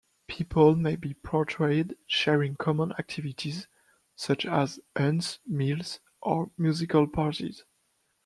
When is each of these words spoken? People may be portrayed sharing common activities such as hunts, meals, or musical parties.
People 0.27 0.75
may 0.75 0.95
be 0.95 1.13
portrayed 1.13 1.95
sharing 2.07 2.55
common 2.55 2.91
activities 2.97 3.67
such 4.15 4.47
as 4.47 4.79
hunts, 4.97 5.37
meals, 5.45 5.99
or 6.23 6.49
musical 6.57 7.05
parties. 7.05 7.63